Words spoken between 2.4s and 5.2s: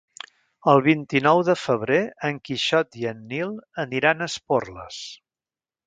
Quixot i en Nil aniran a Esporles.